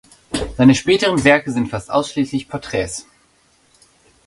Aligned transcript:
Seine 0.57 0.73
späteren 0.73 1.23
Werke 1.23 1.51
sind 1.51 1.67
fast 1.69 1.91
ausschließlich 1.91 2.49
Porträts. 2.49 3.05